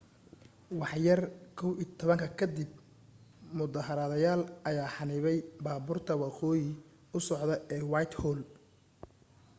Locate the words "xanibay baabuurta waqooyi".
4.95-6.69